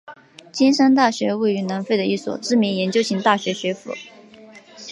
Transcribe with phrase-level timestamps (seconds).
[0.51, 3.93] 金山大学位于南非的一所知名研究型大学学府。